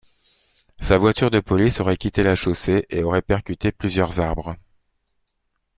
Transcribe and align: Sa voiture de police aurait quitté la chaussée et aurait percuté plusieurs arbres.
Sa 0.79 0.97
voiture 0.97 1.29
de 1.29 1.39
police 1.39 1.79
aurait 1.79 1.95
quitté 1.95 2.23
la 2.23 2.33
chaussée 2.35 2.87
et 2.89 3.03
aurait 3.03 3.21
percuté 3.21 3.71
plusieurs 3.71 4.19
arbres. 4.19 4.55